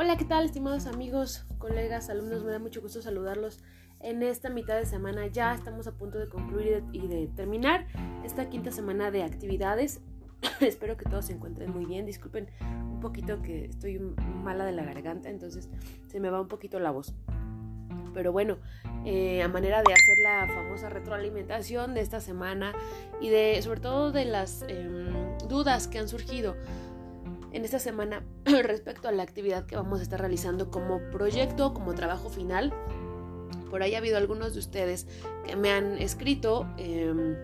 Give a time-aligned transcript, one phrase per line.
[0.00, 2.44] Hola, ¿qué tal, estimados amigos, colegas, alumnos?
[2.44, 3.58] Me da mucho gusto saludarlos
[3.98, 5.26] en esta mitad de semana.
[5.26, 7.84] Ya estamos a punto de concluir y de terminar
[8.24, 10.00] esta quinta semana de actividades.
[10.60, 12.06] Espero que todos se encuentren muy bien.
[12.06, 15.68] Disculpen un poquito que estoy mala de la garganta, entonces
[16.06, 17.12] se me va un poquito la voz.
[18.14, 18.58] Pero bueno,
[19.04, 22.72] eh, a manera de hacer la famosa retroalimentación de esta semana
[23.20, 26.54] y de sobre todo de las em, dudas que han surgido
[27.52, 31.94] en esta semana respecto a la actividad que vamos a estar realizando como proyecto, como
[31.94, 32.72] trabajo final.
[33.70, 35.06] Por ahí ha habido algunos de ustedes
[35.46, 37.36] que me han escrito em,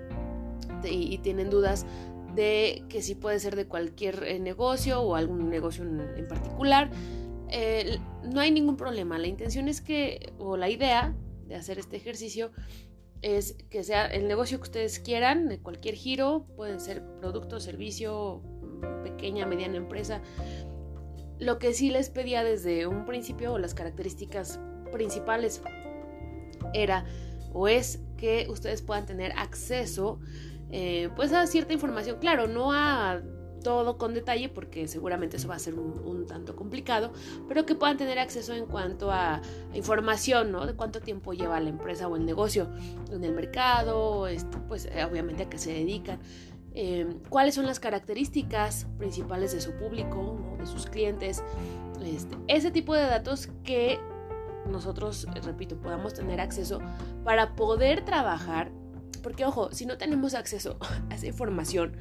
[0.84, 1.86] y, tienen dudas
[2.34, 6.90] de que si puede ser de cualquier eh, negocio o algún negocio en, particular.
[8.24, 9.18] No hay ningún problema.
[9.18, 11.14] La intención es que, o la idea
[11.46, 12.50] de hacer este ejercicio
[13.22, 18.42] es que sea el negocio que ustedes quieran, de cualquier giro, pueden ser producto, servicio,
[19.02, 20.20] pequeña, mediana empresa.
[21.38, 24.60] Lo que sí les pedía desde un principio, o las características
[24.92, 25.62] principales,
[26.72, 27.04] era
[27.52, 30.18] o es que ustedes puedan tener acceso
[30.70, 32.18] eh, pues a cierta información.
[32.18, 33.22] Claro, no a
[33.62, 37.12] todo con detalle porque seguramente eso va a ser un, tanto complicado,
[37.48, 39.40] pero que puedan tener acceso en cuanto a,
[39.74, 40.66] información, ¿no?
[40.66, 42.70] De cuánto tiempo lleva la empresa o el negocio
[43.10, 46.18] en el mercado, esto, pues eh, obviamente a qué se dedican.
[46.74, 51.42] Em, cuáles son las características principales de su público, de sus clientes,
[52.04, 54.00] este, ese tipo de datos que
[54.68, 56.80] nosotros, repito, podamos tener acceso
[57.22, 58.72] para poder trabajar,
[59.22, 60.78] porque ojo, si no tenemos acceso
[61.10, 61.96] a esa información,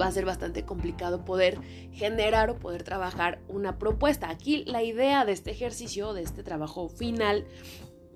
[0.00, 1.60] va a ser bastante complicado poder
[1.92, 4.30] generar o poder trabajar una propuesta.
[4.30, 7.46] Aquí la idea de este ejercicio, de este trabajo final,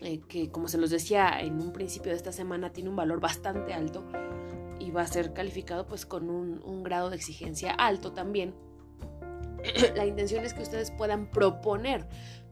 [0.01, 3.21] eh, que como se los decía en un principio de esta semana, tiene un valor
[3.21, 4.05] bastante alto,
[4.87, 8.55] y va a ser calificado pues con un, grado de exigencia alto también.
[9.97, 12.07] la intención es que ustedes puedan proponer,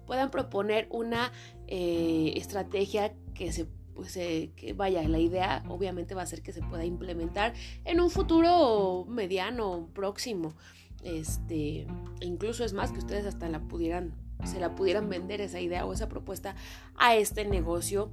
[0.05, 1.33] puedan proponer una
[1.69, 6.63] eh, estrategia que se pues que vaya, la idea obviamente va a ser que se
[6.63, 7.55] pueda implementar
[7.85, 10.57] en un futuro mediano, próximo.
[11.05, 11.87] Este,
[12.21, 14.13] incluso es más que ustedes hasta la pudieran,
[14.45, 16.57] se la pudieran vender esa idea o esa propuesta
[16.97, 18.11] a este negocio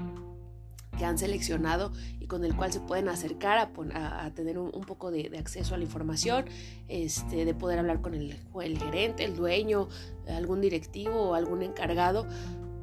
[1.01, 5.35] que han seleccionado y con el cual se pueden acercar a, tener un, poco de,
[5.39, 6.45] acceso a la información,
[6.89, 8.38] este, de poder hablar con el,
[8.78, 9.89] gerente, el dueño,
[10.29, 12.28] algún directivo o algún encargado,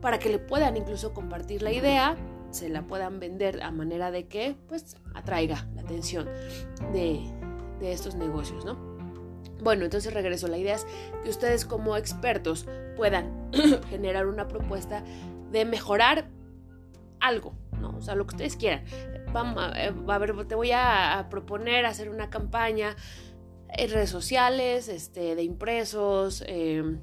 [0.01, 2.17] para que le puedan incluso compartir la idea,
[2.51, 6.27] se la puedan vender a manera de que pues atraiga la atención
[6.93, 7.21] de,
[7.79, 8.99] de estos negocios, ¿no?
[9.63, 10.49] Bueno, entonces regreso.
[10.49, 10.89] La idea es
[11.23, 13.53] que ustedes como expertos puedan
[13.91, 15.05] generar una propuesta
[15.53, 16.29] de mejorar
[17.21, 17.55] algo.
[17.99, 18.85] O sea, lo que ustedes quieran.
[19.33, 22.97] Vamos, eh, a ver, te voy a, proponer hacer una campaña
[23.71, 27.01] en redes sociales, este, de impresos, em,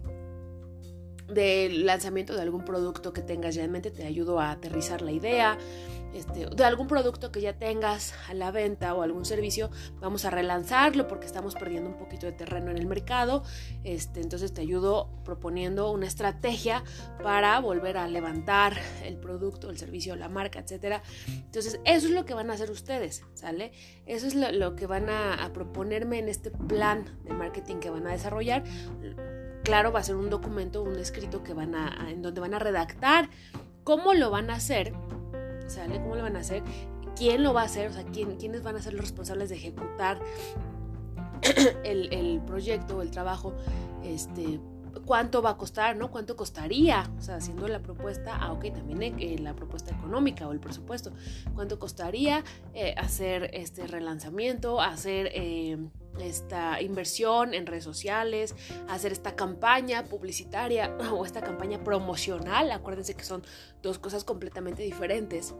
[1.28, 5.12] de lanzamiento de algún producto que tengas ya en mente, te ayudo a aterrizar la
[5.12, 5.58] idea.
[6.16, 9.70] Este, de algún producto que ya tengas a la venta o algún servicio,
[10.00, 13.44] vamos a relanzarlo porque estamos perdiendo un poquito de terreno en el mercado.
[13.84, 16.86] Este, entonces te ayudo proponiendo una estrategia
[17.22, 21.04] para volver a levantar el producto, el servicio, la marca, etcétera.
[21.28, 23.74] Entonces, eso es lo que van a hacer ustedes, ¿sale?
[24.06, 28.12] Eso es lo, que van a, proponerme en este plan de marketing que van a
[28.12, 28.64] desarrollar
[29.66, 32.60] claro, va a ser un documento, un escrito que van a, en donde van a
[32.60, 33.30] redactar
[33.84, 34.94] cómo lo van a hacer
[35.68, 36.00] ¿sale?
[36.00, 36.64] ¿Cómo lo van a hacer?
[37.16, 37.90] ¿Quién lo va a hacer?
[37.90, 40.20] O sea, ¿quién, ¿quiénes van a ser los responsables de ejecutar
[41.84, 43.54] el, el proyecto, el trabajo?
[44.04, 44.60] Este,
[45.06, 46.12] cuánto va a costar, ¿no?
[46.12, 47.10] ¿Cuánto costaría?
[47.18, 51.12] O sea, haciendo la propuesta, ah, ok, también eh, la propuesta económica o el presupuesto.
[51.54, 52.44] ¿Cuánto costaría
[52.74, 55.78] eh, hacer este relanzamiento, hacer eh,
[56.20, 58.56] esta inversión en redes sociales,
[58.88, 62.72] hacer esta campaña publicitaria o esta campaña promocional?
[62.72, 63.44] Acuérdense que son
[63.82, 65.54] dos cosas completamente diferentes.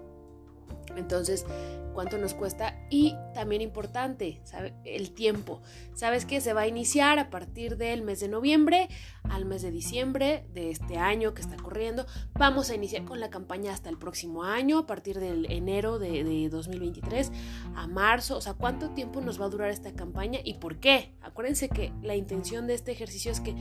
[0.96, 1.46] Entonces,
[1.94, 2.76] ¿cuánto nos cuesta?
[2.90, 4.42] Y también importante,
[4.84, 5.62] el tiempo.
[5.94, 8.90] Sabes que se va a iniciar a partir del mes de noviembre
[9.30, 12.06] al mes de diciembre de este año que está corriendo.
[12.34, 16.24] Vamos a iniciar con la campaña hasta el próximo año, a partir del enero de,
[16.24, 17.32] de 2023
[17.76, 18.38] a marzo.
[18.38, 21.14] O sea, ¿cuánto tiempo nos va a durar esta campaña y por qué?
[21.22, 23.56] Acuérdense que la intención de este ejercicio es que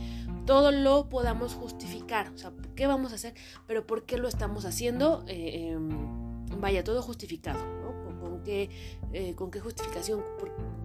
[0.45, 2.31] todo lo podamos justificar.
[2.33, 3.33] O sea, ¿qué vamos a hacer?
[3.67, 5.23] Pero ¿por qué lo estamos haciendo?
[5.27, 6.24] Eh, em,
[6.61, 8.19] vaya, todo justificado, ¿no?
[8.19, 8.69] ¿Con, qué,
[9.13, 10.23] eh, ¿Con qué justificación?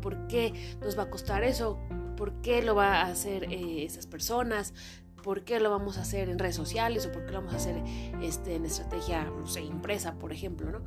[0.00, 1.78] ¿Por, qué nos va a costar eso?
[2.16, 4.74] ¿Por qué lo va a hacer eh, esas personas?
[5.22, 7.06] ¿Por qué lo vamos a hacer en redes sociales?
[7.06, 7.82] ¿O por qué lo vamos a hacer
[8.22, 10.80] este, en estrategia, no sé, impresa, por ejemplo, ¿no?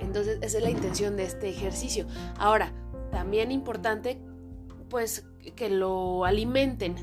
[0.00, 2.06] Entonces, esa es la intención de este ejercicio.
[2.36, 2.72] Ahora,
[3.10, 4.18] también importante,
[4.88, 5.24] pues,
[5.56, 6.96] que lo alimenten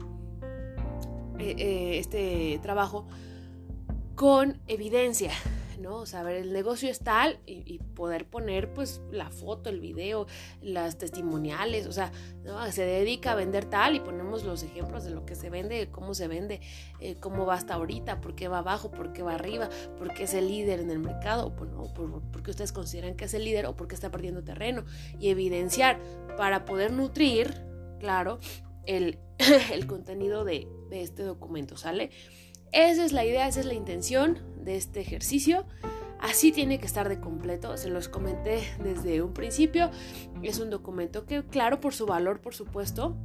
[1.39, 3.07] eh, este trabajo
[4.15, 5.31] con evidencia,
[5.79, 5.97] ¿no?
[5.97, 10.27] O sea, ver, el negocio es tal y, poder poner pues la foto, el video,
[10.61, 12.11] las testimoniales, o sea,
[12.71, 16.13] se dedica a vender tal y ponemos los ejemplos de lo que se vende, cómo
[16.13, 16.61] se vende,
[16.99, 20.23] eh, cómo va hasta ahorita, por qué va abajo, por qué va arriba, por qué
[20.23, 21.69] es el líder en el mercado, o por,
[22.31, 24.85] por, qué ustedes consideran que es el líder o por qué está perdiendo terreno
[25.19, 25.99] y evidenciar
[26.37, 27.53] para poder nutrir,
[27.99, 28.39] claro,
[28.85, 29.19] el,
[29.71, 32.11] el contenido de, de este documento, ¿sale?
[32.71, 35.65] Esa es la idea, esa es la intención de este ejercicio.
[36.19, 39.89] Así tiene que estar de completo, se los comenté desde un principio.
[40.43, 43.15] Es un documento que, claro, por su valor, por supuesto,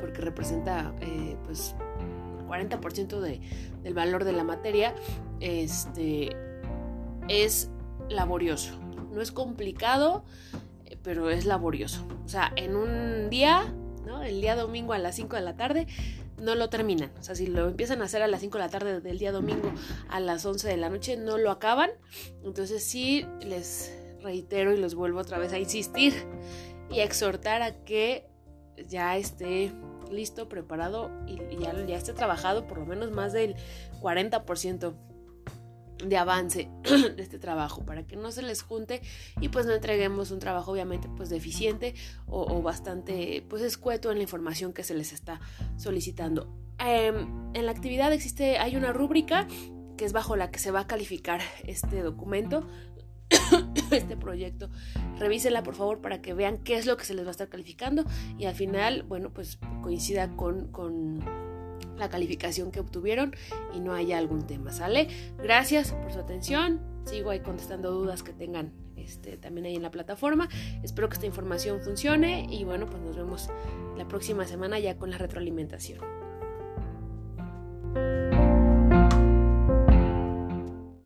[0.00, 1.76] porque representa eh, pues
[2.48, 3.40] 40% de,
[3.82, 4.94] del valor de la materia,
[5.38, 6.30] este,
[7.28, 7.70] es
[8.08, 8.74] laborioso.
[9.12, 10.24] No es complicado,
[10.86, 12.04] eh, pero es laborioso.
[12.24, 13.72] O sea, en un día,
[14.04, 14.22] ¿no?
[14.22, 15.86] el día domingo a las 5 de la tarde,
[16.40, 17.10] no lo terminan.
[17.18, 19.32] O sea, si lo empiezan a hacer a las 5 de la tarde del día
[19.32, 19.72] domingo
[20.08, 21.90] a las 11 de la noche, no lo acaban.
[22.44, 23.92] Entonces sí les
[24.22, 26.14] reitero y los vuelvo otra vez a insistir
[26.90, 28.26] y a exhortar a que
[28.86, 29.72] ya esté
[30.10, 33.56] listo, preparado y ya, ya esté trabajado por lo menos más del
[34.00, 34.94] 40%
[36.04, 36.70] de avance
[37.16, 39.02] de este trabajo para que no se les junte
[39.40, 41.94] y pues no entreguemos un trabajo obviamente pues deficiente
[42.26, 45.40] o, bastante pues escueto en la información que se les está
[45.76, 46.54] solicitando.
[46.78, 49.46] Em, en la actividad existe hay una rúbrica
[49.96, 52.66] que es bajo la que se va a calificar este documento.
[53.90, 54.68] Este proyecto
[55.18, 57.48] revísenla por favor para que vean qué es lo que se les va a estar
[57.48, 58.04] calificando
[58.36, 61.24] y al final bueno pues coincida con, con
[61.98, 63.34] la calificación que obtuvieron
[63.74, 65.08] y no haya algún tema, ¿sale?
[65.38, 66.80] Gracias por su atención.
[67.04, 70.48] Sigo ahí contestando dudas que tengan este, también ahí en la plataforma.
[70.82, 73.48] Espero que esta información funcione y bueno, pues nos vemos
[73.96, 76.00] la próxima semana ya con la retroalimentación.